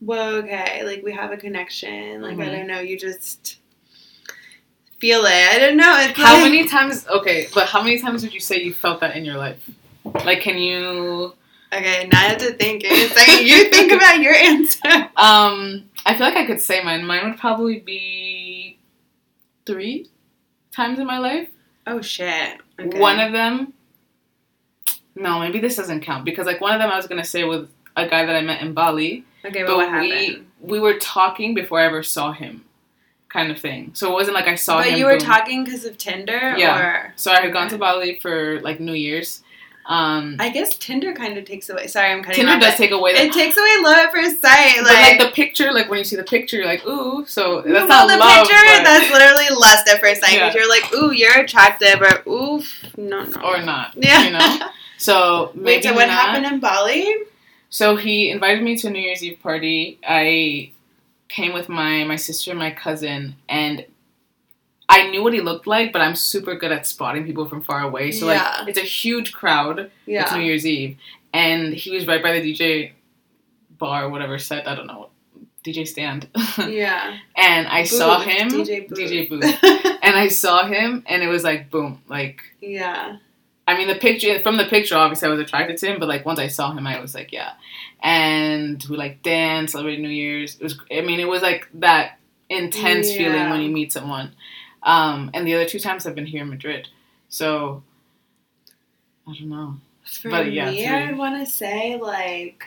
[0.01, 2.21] whoa, okay, like we have a connection.
[2.21, 2.51] Like I Mhm.
[2.57, 3.57] don't know, you just
[4.99, 5.53] feel it.
[5.53, 5.95] I don't know.
[5.99, 7.07] It's How like- many times?
[7.07, 9.59] Okay, but how many times would you say you felt that in your life?
[10.25, 11.33] Like, can you?
[11.73, 12.83] Okay, now I have to think.
[12.83, 13.47] In a second.
[13.47, 15.09] You think about your answer.
[15.15, 17.05] Um, I feel like I could say mine.
[17.05, 18.77] Mine would probably be
[19.65, 20.09] three
[20.75, 21.47] times in my life.
[21.87, 22.57] Oh shit.
[22.79, 22.99] Okay.
[22.99, 23.73] One of them.
[25.15, 27.67] No, maybe this doesn't count because like one of them I was gonna say was
[27.95, 30.47] a guy that I met in Bali, Okay, but, but what we happened?
[30.61, 32.63] we were talking before I ever saw him,
[33.29, 33.91] kind of thing.
[33.93, 34.99] So it wasn't like I saw But him.
[34.99, 35.25] you were boom.
[35.27, 36.79] talking because of Tinder, Yeah.
[36.79, 39.41] or So I had gone to Bali for like New Year's.
[39.87, 41.87] Um, I guess Tinder kind of takes away.
[41.87, 42.35] Sorry, I'm cutting.
[42.45, 44.75] Tinder off, does take away It takes away love at first sight.
[44.77, 47.25] But like Like, the picture, like when you see the picture, you're like, ooh.
[47.25, 48.61] So that's well, not the love, picture.
[48.77, 50.33] but- That's literally lust at first sight.
[50.33, 50.61] Because Yeah.
[50.61, 53.93] you're like, ooh, you're attractive, or oof, no, no, or not.
[53.97, 54.23] Yeah.
[54.25, 54.67] You know.
[55.01, 56.11] So maybe Wait, so what not.
[56.11, 57.15] happened in Bali?
[57.71, 59.97] So he invited me to a New Year's Eve party.
[60.07, 60.71] I
[61.29, 63.85] came with my my sister and my cousin, and
[64.89, 67.81] I knew what he looked like, but I'm super good at spotting people from far
[67.81, 68.11] away.
[68.11, 68.57] So Yeah.
[68.59, 69.89] like, it's a huge crowd.
[70.05, 70.23] Yeah.
[70.23, 70.97] It's New Year's Eve,
[71.33, 72.91] and he was right by the DJ
[73.79, 74.67] bar, or whatever set.
[74.67, 75.09] I don't know.
[75.63, 76.27] DJ stand.
[76.67, 77.17] yeah.
[77.37, 78.49] and I saw him.
[78.49, 78.97] DJ Booth.
[78.99, 79.43] DJ Booth.
[80.03, 83.17] and I saw him, and it was like boom, like yeah,
[83.67, 84.95] I mean the picture from the picture.
[84.95, 87.31] Obviously, I was attracted to him, but like once I saw him, I was like,
[87.31, 87.53] yeah.
[88.01, 90.55] And we like danced, celebrated New Year's.
[90.55, 92.19] It was, I mean, it was like that
[92.49, 94.33] intense feeling when you meet someone.
[94.83, 96.87] Um, and the other two times I've been here in Madrid,
[97.29, 97.83] so
[99.27, 99.75] I don't know.
[100.03, 100.87] for But, yeah, me, three.
[100.87, 102.63] I want to say like,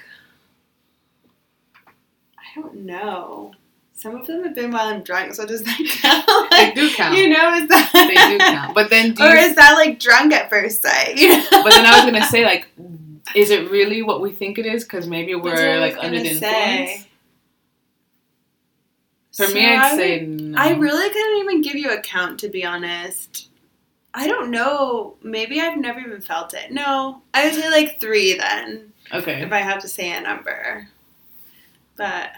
[2.38, 3.52] I don't know.
[3.96, 6.50] Some of them have been while I'm drunk, so does that count?
[6.50, 7.16] They Like, do count.
[7.16, 8.74] You know, is that They do count.
[8.74, 11.16] But then, do or is that like drunk at first sight?
[11.16, 11.44] You know?
[11.50, 12.66] but then I was gonna say like,
[13.34, 14.82] is it really what we think it is?
[14.84, 16.82] Because maybe we're like under the say.
[16.82, 17.08] influence.
[19.36, 20.58] For So me, I'd I say would- no.
[20.60, 23.48] I really couldn't even give you a count to be honest.
[24.12, 25.16] I don't know.
[25.22, 26.70] Maybe I've never even felt it.
[26.70, 29.42] No, I would say like three then, okay.
[29.42, 30.88] if I have to say a number.
[31.96, 32.30] But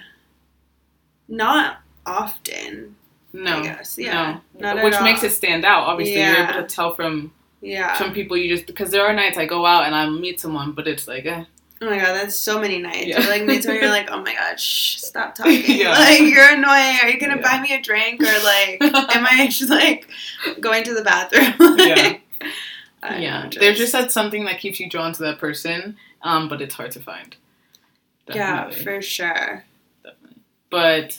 [1.28, 2.96] not often.
[3.32, 3.58] No.
[3.58, 3.98] I guess.
[3.98, 4.38] Yeah.
[4.58, 4.74] No.
[4.74, 5.26] Not Which makes all.
[5.26, 5.84] it stand out.
[5.84, 7.94] Obviously, you're able to tell from Yeah.
[7.98, 10.72] some people you just because there are nights I go out and I meet someone,
[10.72, 11.44] but it's like, eh.
[11.82, 13.06] Oh my god, that's so many nights.
[13.08, 13.18] Yeah.
[13.28, 15.62] Like meets where you're like, oh my god, shh, stop talking.
[15.66, 15.90] Yeah.
[15.90, 16.96] Like you're annoying.
[17.02, 17.42] Are you gonna Yeah.
[17.42, 18.78] buy me a drink or like
[19.14, 20.08] am I just like
[20.60, 21.76] going to the bathroom?
[21.78, 22.16] Yeah.
[23.02, 26.60] I'm yeah, there's just that something that keeps you drawn to that person, um, but
[26.62, 27.36] it's hard to find.
[28.34, 29.64] yeah, for sure.
[30.76, 31.18] But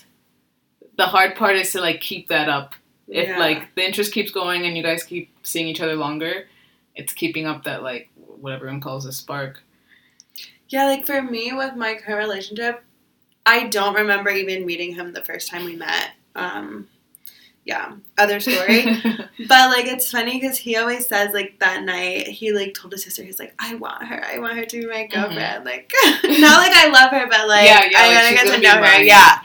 [0.98, 2.76] the hard part is to like keep that up.
[3.08, 3.39] If Yeah.
[3.39, 6.48] like the interest keeps going and you guys keep seeing each other longer,
[6.93, 9.63] it's keeping up that like what everyone calls a spark.
[10.70, 12.84] Yeah, like for me with my current relationship,
[13.48, 16.12] I don't remember even meeting him the first time we met.
[16.36, 16.88] Um,
[17.68, 18.86] yeah, other story.
[19.04, 23.04] but like it's funny because he always says like that night he like told his
[23.04, 26.24] sister he's like I want her I want her to be my girlfriend like not
[26.24, 27.92] like I love her but like Mm-hmm.
[27.92, 29.40] Yeah, yeah, I like, gotta get to know her yeah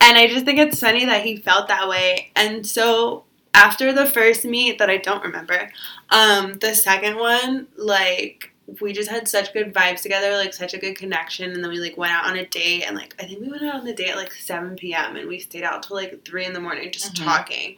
[0.00, 4.06] and I just think it's funny that he felt that way and so after the
[4.06, 5.70] first meet that I don't remember
[6.10, 10.78] um the second one like we just had such good vibes together like such a
[10.78, 13.40] good connection and then we like went out on a date and like I think
[13.40, 15.16] we went out on the date at like 7 p.m.
[15.16, 17.24] and we stayed out till like 3 in the morning just Mhm.
[17.24, 17.76] talking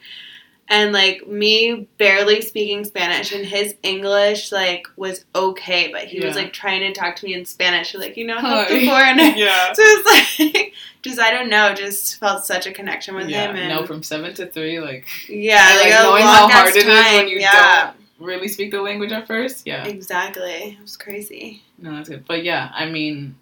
[0.71, 6.37] and like me barely speaking Spanish and his English like was okay, but he was
[6.37, 9.33] like trying to talk to me in Spanish, like you know, Oh, help the foreigner.
[9.37, 9.73] yeah.
[9.75, 10.73] So it's like
[11.03, 14.03] just I don't know, just felt such a connection with yeah, him and no, from
[14.03, 17.15] seven to three, like yeah, and, like, like, a knowing how hard it is time.
[17.15, 19.67] when you yeah, really speak the language at first.
[19.67, 20.77] Yeah, exactly.
[20.79, 21.63] It was crazy.
[21.79, 22.25] no, that's good.
[22.27, 23.37] But yeah, I mean,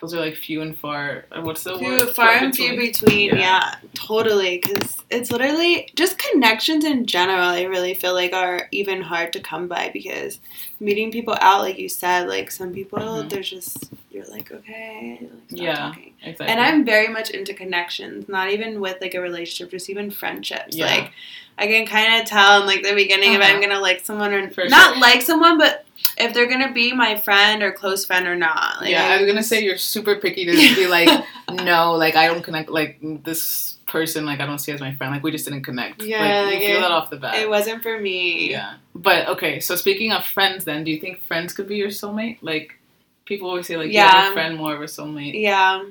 [0.00, 1.26] those are like few and far.
[1.30, 2.10] uh, What's the Few, word?
[2.16, 3.36] far and few between, Yeah.
[3.38, 4.58] yeah, totally.
[4.58, 7.44] Because it's literally just connections in general.
[7.48, 10.40] I really feel like are even hard to come by because
[10.80, 13.28] meeting people out, like you said, like some people, Mhm.
[13.30, 13.92] they're just
[14.28, 15.74] you're like okay, like, Yeah.
[15.74, 16.14] talking.
[16.22, 16.46] Exactly.
[16.46, 20.76] And I'm very much into connections, not even with like a relationship, just even friendships.
[20.76, 20.86] Yeah.
[20.86, 21.12] Like
[21.58, 23.52] I can kind of tell in like the beginning if Uh-huh.
[23.52, 25.00] I'm gonna like someone or For not sure.
[25.00, 25.84] like someone, but
[26.18, 28.80] if they're gonna be my friend or close friend or not.
[28.80, 31.08] Like, yeah, I was gonna say you're super picky to be like,
[31.52, 32.70] no, like I don't connect.
[32.70, 35.12] Like this person, like I don't see as my friend.
[35.12, 36.02] Like we just didn't connect.
[36.02, 37.34] Yeah, like, like, feel it- that off the bat.
[37.34, 38.50] it wasn't for me.
[38.50, 39.60] Yeah, but okay.
[39.60, 42.38] So speaking of friends, then do you think friends could be your soulmate?
[42.40, 42.78] Like
[43.24, 44.06] people always say, like yeah.
[44.06, 45.40] you have a friend more of a soulmate.
[45.40, 45.84] Yeah.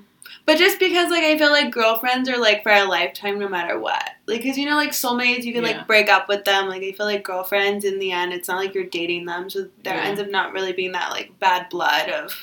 [0.46, 3.78] But just because, like, I feel like girlfriends are, like, for a lifetime no matter
[3.78, 4.04] what.
[4.26, 5.78] Like, because, you know, like, soulmates, you can, Yeah.
[5.78, 6.68] like, break up with them.
[6.68, 9.50] Like, I feel like girlfriends, in the end, it's not like you're dating them.
[9.50, 10.04] So there Yeah.
[10.04, 12.34] ends up not really being that, like, bad blood of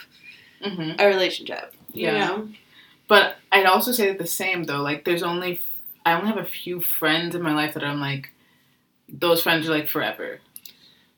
[0.62, 1.74] hmm a relationship.
[1.92, 2.18] Yeah.
[2.18, 2.48] Know?
[3.08, 4.82] But I'd also say the same though.
[4.82, 5.60] Like there's only
[6.04, 8.30] I only have a few friends in my life that I'm like
[9.08, 10.40] those friends are like forever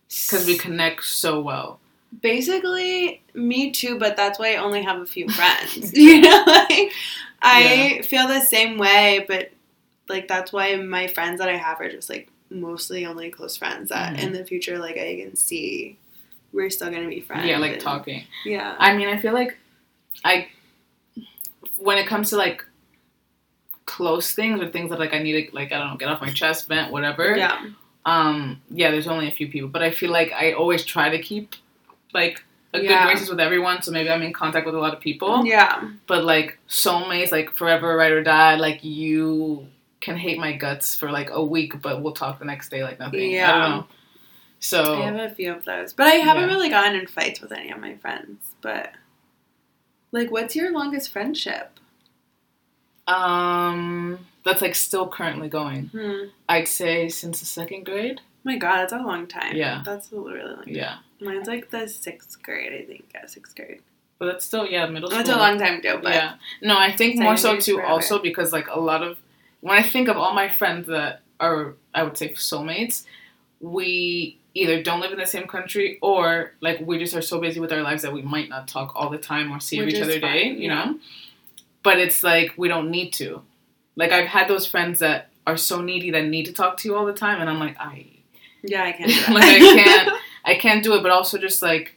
[0.08, 1.80] because we connect so well.
[2.22, 5.92] Basically, me too, but that's why I only have a few friends.
[5.96, 6.92] you know, like
[7.42, 9.50] I feel the same way, but
[10.08, 13.90] like that's why my friends that I have are just like mostly only close friends
[13.90, 14.22] that Mhm.
[14.24, 15.96] in the future like I can see
[16.52, 17.46] we're still gonna be friends.
[17.46, 18.24] yeah, like and- talking.
[18.44, 18.74] Yeah.
[18.78, 19.56] I mean, I feel like
[20.24, 20.48] I
[21.76, 22.64] when it comes to like
[23.86, 26.20] close things or things that like I need to like I don't know get off
[26.20, 27.36] my chest, vent, whatever.
[27.36, 27.66] yeah.
[28.04, 28.60] Um.
[28.70, 31.54] Yeah, there's only a few people, but I feel like I always try to keep
[32.14, 32.42] like
[32.72, 32.88] a Yeah.
[33.04, 33.82] good graces with everyone.
[33.82, 35.44] So maybe I'm in contact with a lot of people.
[35.44, 35.88] Yeah.
[36.06, 39.66] But like soulmates, like forever, ride or die, like you
[40.00, 42.98] can hate my guts for like a week, but we'll talk the next day like
[42.98, 43.20] nothing.
[43.20, 43.52] I Yeah.
[43.52, 43.86] don't know.
[44.60, 45.92] So I have a few of those.
[45.92, 46.54] But I haven't Yeah.
[46.54, 48.54] really gotten in fights with any of my friends.
[48.60, 48.92] But
[50.12, 51.78] like what's your longest friendship?
[53.06, 55.86] um that's like still currently going.
[55.88, 56.26] Hmm.
[56.48, 58.20] I'd say since the second grade.
[58.44, 59.54] my god, that's a long time.
[59.54, 59.82] Yeah.
[59.84, 60.74] That's a really long time.
[60.74, 60.96] Yeah.
[61.20, 63.10] Mine's like the sixth grade, I think.
[63.14, 63.82] Yeah, sixth grade.
[64.18, 65.18] But that's still yeah, middle school.
[65.18, 66.34] That's a long time ago, but yeah.
[66.60, 69.18] No, I think more so too grade also because like a lot of
[69.60, 73.04] when I think of all my friends that are I would say soulmates,
[73.60, 77.60] we either don't live in the same country or like we just are so busy
[77.60, 80.02] with our lives that we might not talk all the time or see Which each
[80.02, 80.84] other day, you yeah.
[80.84, 80.98] know?
[81.82, 83.42] But it's like we don't need to.
[83.96, 86.96] Like I've had those friends that are so needy that need to talk to you
[86.96, 88.06] all the time and I'm like, I
[88.62, 90.12] yeah, I can't like I can't
[90.50, 91.94] I can't do it, but also just like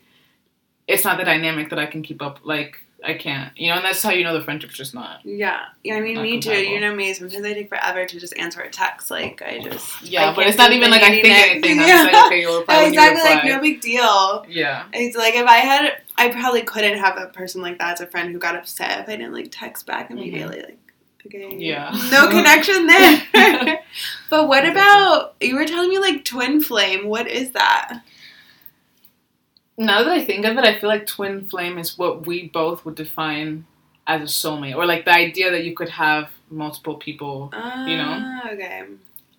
[0.87, 3.51] it's not the dynamic that I can keep up like I can't.
[3.57, 5.19] You know, and that's how you know the friendship's just not.
[5.25, 5.95] Yeah, yeah.
[5.95, 6.51] I mean, me too.
[6.53, 7.13] You know me.
[7.13, 9.11] Sometimes I take forever to just answer a text.
[9.11, 11.79] Like I just Yeah, I but it's not even like I think anything.
[11.79, 12.03] I'm Yeah.
[12.03, 13.21] like, okay, you'll reply exactly.
[13.21, 14.45] you Like no big deal.
[14.47, 14.85] yeah.
[14.93, 18.07] It's like if I had, I probably couldn't have a person like that as a
[18.07, 20.57] friend who got upset if I didn't like text back immediately.
[20.61, 20.77] Like,
[21.25, 21.59] okay, Mm-hmm.
[21.59, 21.91] Yeah.
[22.11, 23.79] no connection there.
[24.29, 27.07] but what about you were telling me like twin flame?
[27.07, 27.99] What is that?
[29.77, 32.85] Now that I think of it, I feel like twin flame is what we both
[32.85, 33.65] would define
[34.05, 37.49] as a soulmate, or like the idea that you could have multiple people.
[37.53, 38.17] You know?
[38.21, 38.83] Ah, okay.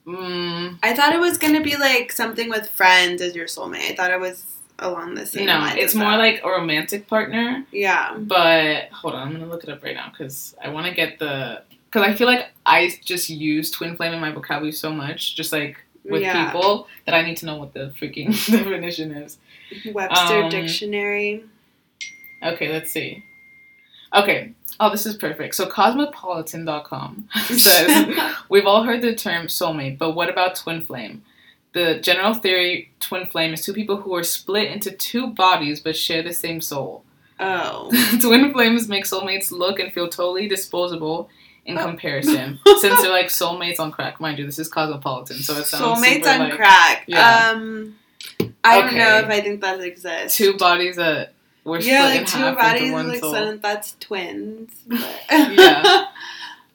[0.06, 3.92] Mm, I thought it was gonna be like something with friends as your soulmate.
[3.92, 4.44] I thought it was
[4.80, 5.46] along the same.
[5.46, 6.18] no, it's more that.
[6.18, 7.64] like a romantic partner.
[7.72, 8.16] yeah.
[8.18, 11.18] But hold on, I'm gonna look it up right now because I want to get
[11.18, 15.36] the because I feel like I just use twin flame in my vocabulary so much,
[15.36, 16.46] just like with Yeah.
[16.52, 19.38] people that I need to know what the freaking definition is.
[19.92, 21.44] Webster Um, Dictionary.
[22.42, 23.22] Okay, let's see.
[24.14, 24.52] Okay.
[24.80, 25.54] Oh, this is perfect.
[25.54, 31.22] So cosmopolitan.com says we've all heard the term soulmate, but what about twin flame?
[31.72, 35.96] The general theory twin flame is two people who are split into two bodies but
[35.96, 37.04] share the same soul.
[37.40, 37.90] oh.
[38.20, 41.28] twin flames make soulmates look and feel totally disposable
[41.66, 41.82] in Oh.
[41.86, 44.20] comparison, since they're like soulmates on crack.
[44.20, 47.04] Mind you, this is cosmopolitan, so it sounds Soulmates on like, crack.
[47.06, 47.52] yeah.
[47.54, 47.96] Um,
[48.64, 50.36] I don't know if I think that exists.
[50.36, 53.32] two bodies that were split yeah, in like two half bodies, one like soul.
[53.34, 54.72] so that's twins.
[55.30, 56.06] Yeah.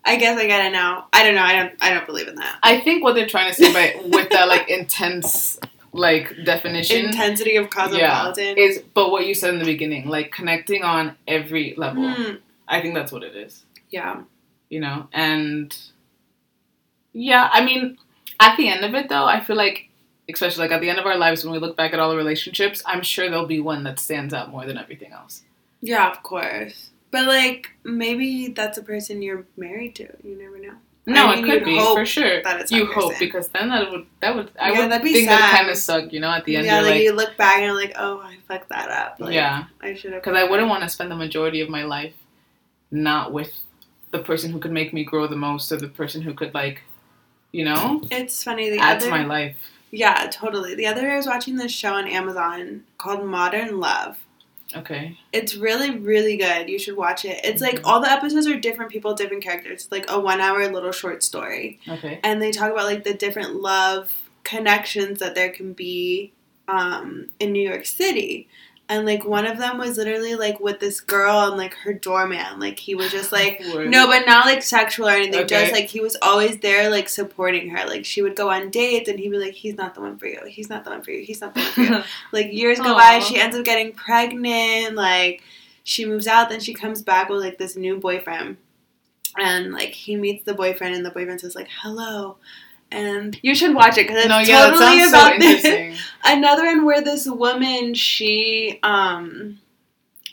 [0.05, 1.07] I guess I get it now.
[1.13, 1.43] I don't know.
[1.43, 1.73] I don't.
[1.81, 2.57] I don't believe in that.
[2.63, 5.59] I think what they're trying to say by with that like intense
[5.91, 8.57] like definition Intensity of cosmopolitan.
[8.57, 12.11] is but what you said in the beginning, like connecting on every level.
[12.11, 12.35] Hmm,
[12.67, 13.63] I think that's what it is.
[13.89, 14.21] yeah.
[14.69, 15.07] You know?
[15.11, 15.75] And
[17.13, 17.97] yeah, I mean,
[18.39, 19.88] at the end of it though, I feel like
[20.29, 22.17] especially like at the end of our lives when we look back at all the
[22.17, 25.43] relationships, I'm sure there'll be one that stands out more than everything else.
[25.81, 26.89] Yeah, of course.
[27.11, 30.07] But like maybe that's a person you're married to.
[30.23, 30.75] You never know.
[31.05, 32.43] No, I mean, it could be for sure.
[32.43, 35.55] that it's You hope because then that would that would I Yeah, would think that
[35.57, 36.13] kind of suck.
[36.13, 37.93] You know, at the end yeah, you're like, like, you look back and you're like,
[37.97, 39.19] oh, I fucked that up.
[39.19, 40.21] Like, yeah, I should have.
[40.21, 42.13] because I wouldn't want to spend the majority of my life
[42.91, 43.51] not with
[44.11, 46.81] the person who could make me grow the most or the person who could like,
[47.51, 48.69] you know, It's funny.
[48.69, 49.55] The add other, to my life.
[49.91, 50.75] Yeah, totally.
[50.75, 54.17] The other day I was watching this show on Amazon called Modern Love.
[54.75, 55.17] Okay.
[55.33, 56.69] It's really, really good.
[56.69, 57.39] You should watch it.
[57.43, 57.85] It's like Mhm.
[57.85, 59.83] all the episodes are different people, different characters.
[59.83, 61.79] It's like a one hour little short story.
[61.87, 62.19] Okay.
[62.23, 66.33] And they talk about like the different love connections that there can be
[66.67, 68.47] um, in New York City.
[68.91, 72.59] And like one of them was literally like with this girl and like her doorman.
[72.59, 75.41] Like he was just like no, but not like sexual or anything.
[75.41, 75.47] Okay.
[75.47, 77.87] Just like he was always there, like supporting her.
[77.87, 80.25] Like she would go on dates, and he'd be like, "He's not the one for
[80.25, 80.41] you.
[80.47, 81.23] He's not the one for you.
[81.23, 84.95] He's not the one for you." like years go by, she ends up getting pregnant.
[84.95, 85.43] Like
[85.83, 88.57] she moves out, then she comes back with like this new boyfriend,
[89.37, 92.37] and like he meets the boyfriend, and the boyfriend says like, "Hello."
[92.91, 96.85] And you should watch it because it's no, yeah, totally about so this another one
[96.85, 99.59] where this woman she um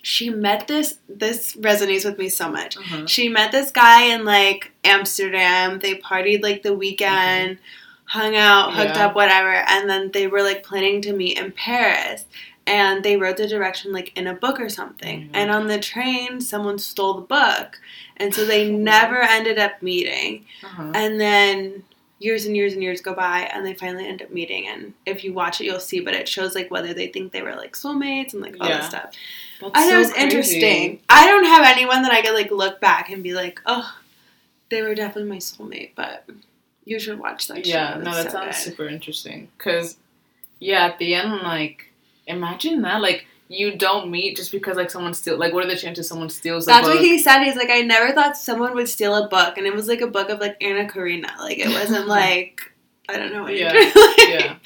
[0.03, 3.07] she met this this resonates with me so much Uh-huh.
[3.07, 7.59] she met this guy in like amsterdam they partied like the weekend
[8.05, 9.07] hung out hooked Yeah.
[9.07, 12.25] up whatever and then they were like planning to meet in paris
[12.69, 15.31] and they wrote the direction like in a book or something Mhm.
[15.35, 17.81] and on the train someone stole the book
[18.16, 20.92] and so they never ended up meeting Uh-huh.
[20.95, 21.83] and then
[22.19, 25.23] years and years and years go by and they finally end up meeting and if
[25.23, 27.75] you watch it you'll see but it shows like whether they think they were like
[27.75, 28.79] soulmates and like all Yeah.
[28.79, 29.11] this stuff
[29.61, 30.25] That's i know so it's crazy.
[30.25, 33.95] interesting i don't have anyone that i could like look back and be like oh
[34.71, 36.25] they were definitely my soulmate but
[36.87, 38.01] you should watch that Yeah, show.
[38.01, 38.63] no, that so sounds good.
[38.71, 39.49] super interesting.
[39.59, 39.97] Cause,
[40.61, 41.93] yeah, at the end, like,
[42.29, 45.77] imagine that, like, you don't meet just because like someone steals Like, what are the
[45.77, 46.97] chances someone steals That's book?
[46.97, 47.45] what he said.
[47.45, 50.07] He's like, I never thought someone would steal a book, and it was like a
[50.07, 51.33] book of like Anna Karina.
[51.39, 52.61] Like it wasn't like
[53.09, 53.43] I don't know.
[53.45, 54.57] What you Yeah, yeah.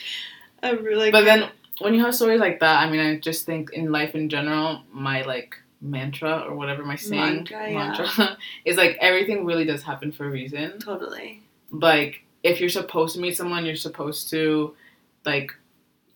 [0.62, 1.10] a really.
[1.10, 4.14] But then when you have stories like that, I mean, I just think in life
[4.14, 8.34] in general, my like mantra or whatever my saying Mantra, yeah.
[8.66, 10.78] is like everything really does happen for a reason.
[10.78, 11.42] totally.
[11.70, 14.74] Like if you're supposed to meet someone, you're supposed to
[15.24, 15.52] like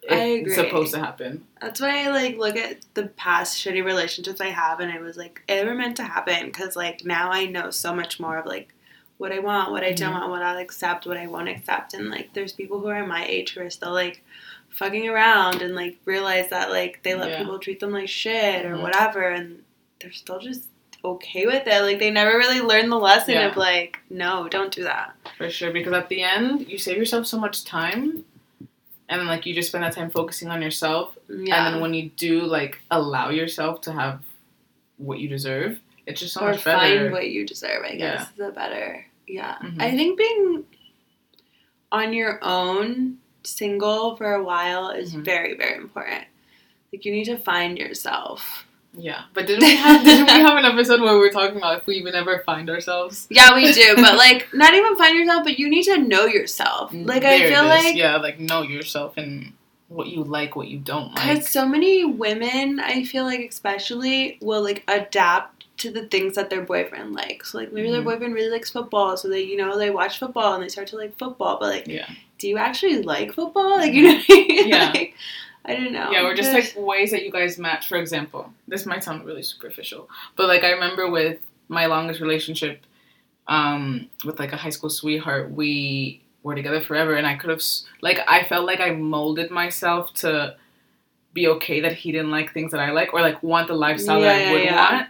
[0.08, 1.44] it's supposed to happen.
[1.60, 5.16] That's why I like look at the past shitty relationships I have, and I was
[5.16, 8.46] like, it were meant to happen because like now I know so much more of
[8.46, 8.72] like
[9.16, 10.20] what I want, what I don't Mhm.
[10.20, 13.24] want, what I'll accept, what I won't accept, and like there's people who are my
[13.26, 14.22] age who are still like
[14.70, 17.38] fucking around and like realize that like they let Yeah.
[17.38, 18.82] people treat them like shit or Mhm.
[18.82, 19.62] whatever, and
[20.00, 20.64] they're still just
[21.04, 21.82] okay with it.
[21.82, 23.46] Like they never really learned the lesson Yeah.
[23.48, 25.14] of like, no, don't do that.
[25.38, 28.24] For sure, because at the end, you save yourself so much time,
[29.09, 31.16] and then like you just spend that time focusing on yourself.
[31.28, 31.66] Yeah.
[31.66, 34.22] And then when you do like allow yourself to have
[34.96, 36.78] what you deserve, it's just so or much better.
[36.78, 37.84] find what you deserve.
[37.84, 39.05] I guess is a better.
[39.26, 39.80] Yeah, Mhm.
[39.80, 40.64] I think being
[41.92, 45.24] on your own, single for a while, is Mhm.
[45.24, 46.24] very very important.
[46.92, 48.63] Like you need to find yourself.
[48.97, 51.78] Yeah, but didn't we have didn't we have an episode where we were talking about
[51.78, 53.26] if we even ever find ourselves?
[53.30, 56.92] Yeah, we do, but like not even find yourself, but you need to know yourself.
[56.92, 59.53] Like I There it feel like yeah, like know yourself and
[59.88, 61.28] what you like, what you don't like.
[61.38, 66.51] Because so many women, I feel like especially, will like adapt to the things that
[66.51, 67.51] their boyfriend likes.
[67.53, 68.05] So like maybe their Mhm.
[68.05, 70.97] boyfriend really likes football, so they you know they watch football and they start to
[70.97, 71.59] like football.
[71.59, 72.09] But like, Yeah.
[72.38, 73.76] do you actually like football?
[73.76, 74.68] Like you know, what I mean?
[74.68, 74.90] Yeah.
[74.95, 75.14] like,
[75.64, 76.10] I don't know.
[76.10, 77.88] Yeah, or just like ways that you guys match.
[77.88, 81.38] For example, this might sound really superficial, but like I remember with
[81.68, 82.84] my longest relationship,
[83.48, 87.62] um, with like a high school sweetheart, we we're together forever, and I could have
[88.02, 90.56] like I felt like I molded myself to
[91.32, 94.20] be okay that he didn't like things that I like or like want the lifestyle
[94.20, 94.92] Yeah, that I would yeah.
[94.94, 95.08] want.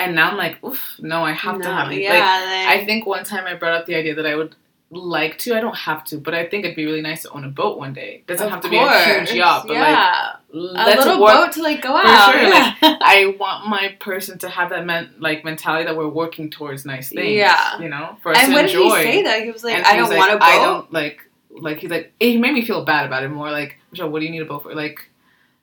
[0.00, 2.02] And now I'm like, oof, no, I have to have it.
[2.02, 4.56] yeah, Like, like, I think one time I brought up the idea that I would
[4.90, 5.56] like to.
[5.56, 7.78] I don't have to, but I think it'd be really nice to own a boat
[7.78, 8.16] one day.
[8.16, 10.36] It doesn't of have to be a huge yacht, but yeah.
[10.52, 11.34] like a little work.
[11.34, 12.32] boat to like go For out.
[12.32, 12.74] sure, yeah.
[12.82, 17.08] I want my person to have that men- like mentality that we're working towards nice
[17.08, 17.36] things.
[17.36, 17.80] Yeah.
[17.80, 19.42] you know, for us and to what did he say that?
[19.42, 20.44] He was like, And I don't like, want a boat.
[20.44, 21.20] I don't like.
[21.50, 23.50] Like he's like, he made me feel bad about it more.
[23.50, 24.74] Like, Michelle, what do you need a boat for?
[24.74, 25.08] Like,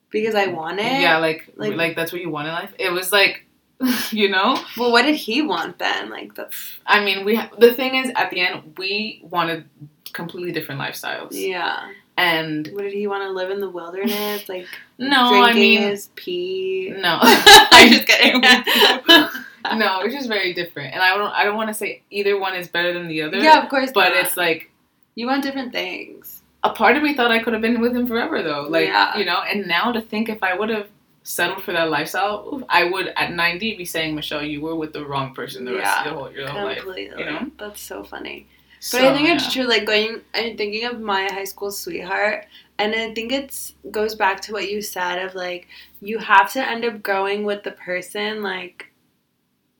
[0.10, 0.86] because I want it.
[0.86, 2.74] yeah, like, Like- like, that's what you want in life.
[2.80, 3.46] It was like,
[4.12, 4.58] you know.
[4.78, 6.10] Well, what did he want then?
[6.10, 6.56] Like that's
[6.86, 7.36] I mean, we.
[7.36, 9.66] Ha- the thing is, at the end, we wanted
[10.14, 11.90] completely different lifestyles, yeah.
[12.18, 14.48] and What did he want to live in the wilderness?
[14.50, 14.68] Like
[14.98, 16.94] no, I mean, his pee.
[16.98, 17.20] no.
[17.22, 18.42] I'm just kidding.
[18.42, 21.32] no, it's just very different, and I don't.
[21.32, 23.38] I don't want to say either one is better than the other.
[23.38, 23.92] yeah, of course.
[23.94, 24.18] but not.
[24.26, 24.70] it's like
[25.16, 26.42] you want different things.
[26.64, 28.64] a part of me thought I could have been with him forever though.
[28.70, 29.18] Like Yeah.
[29.18, 30.88] you know, and now to think if I would have
[31.24, 35.06] settled for that lifestyle, I would at ninety be saying, Michelle, you were with the
[35.06, 36.80] wrong person the rest of your whole your whole life.
[36.80, 37.20] Completely.
[37.20, 37.52] you know?
[37.60, 38.48] That's so funny.
[38.80, 39.62] But So, I think it's yeah.
[39.64, 39.70] true.
[39.70, 42.48] Like going, I'm thinking of my high school sweetheart,
[42.80, 45.68] and I think it's goes back to what you said of like
[46.02, 48.88] you have to end up growing with the person like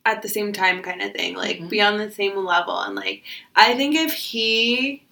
[0.06, 1.36] at the same time, kind of thing.
[1.36, 1.70] Like Mhm.
[1.70, 3.24] be on the same level, and like
[3.56, 5.04] I think if he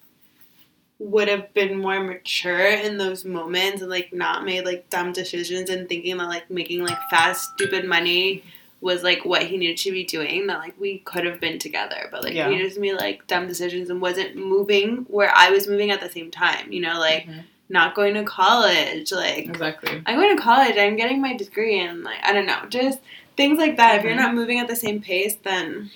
[1.00, 5.70] would have been more mature in those moments and like not made like dumb decisions
[5.70, 8.44] and thinking that like making like fast stupid money
[8.82, 12.08] was like what he needed to be doing that like we could have been together
[12.10, 12.50] but like Yeah.
[12.50, 16.10] he just made like dumb decisions and wasn't moving where i was moving at the
[16.10, 17.44] same time you know like Mhm.
[17.70, 20.02] not going to college like exactly.
[20.04, 23.00] i'm going to college i'm getting my degree and like i don't know just
[23.38, 24.16] things like that if you're Mhm.
[24.16, 25.90] not moving at the same pace then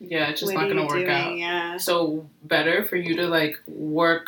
[0.00, 1.08] Yeah, it's just what not gonna work doing?
[1.10, 1.36] out.
[1.36, 4.26] yeah So better for you to like work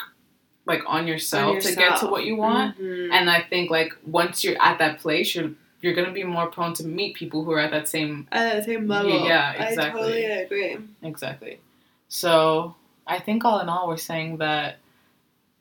[0.66, 2.76] like on yourself, On to get to what you want.
[2.80, 3.10] Mhm.
[3.12, 5.50] And I think like once you're at that place, you're
[5.82, 8.62] you're gonna be more prone to meet people who are at that same at the
[8.64, 10.00] same level Yeah, i exactly.
[10.00, 11.60] totally agree exactly.
[12.08, 12.74] So
[13.06, 14.78] I think all in all, we're saying that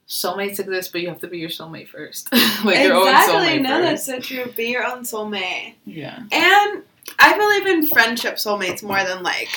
[0.08, 2.32] soulmates exist, but you have to be your soulmate first,
[2.64, 3.60] like your own exactly soulmate Exactly.
[3.60, 4.08] no first.
[4.08, 6.84] that's so true be your own soulmate yeah, And
[7.20, 9.50] I believe in friendship soulmates more than like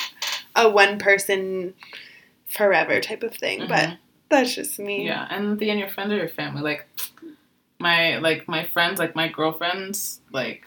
[0.65, 1.73] a one person
[2.47, 3.67] forever type of thing.
[3.67, 3.97] But Mhm.
[4.29, 5.05] that's just me.
[5.05, 5.27] yeah.
[5.29, 6.61] And at the end, your friends are your family.
[6.61, 6.87] Like
[7.79, 10.65] my like my friends, like my girlfriends, like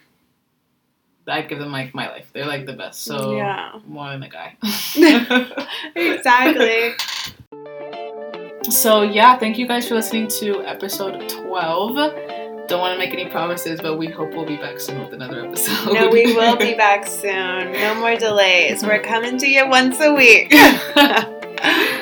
[1.26, 2.30] I give them like my life.
[2.32, 3.02] They're like the best.
[3.02, 3.78] So Yeah.
[3.86, 4.56] more than a guy.
[5.96, 6.94] Exactly.
[8.70, 11.96] So yeah, thank you guys for listening to episode twelve.
[12.68, 15.44] Don't want to make any promises, but we hope we'll be back soon with another
[15.44, 15.92] episode.
[15.92, 17.72] no, we will be back soon.
[17.72, 18.82] No more delays.
[18.82, 20.52] We're coming to you once a week.